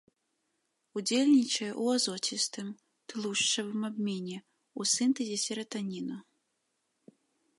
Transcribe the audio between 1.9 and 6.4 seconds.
азоцістым, тлушчавым абмене, у сінтэзе сератаніну.